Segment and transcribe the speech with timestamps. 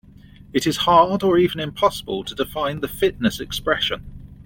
[0.51, 4.03] It is hard or even impossible to define the fitness expression.